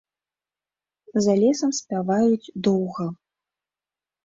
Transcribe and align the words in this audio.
За 1.25 1.35
лесам 1.43 1.75
спяваюць 1.81 2.51
доўга. 2.71 3.05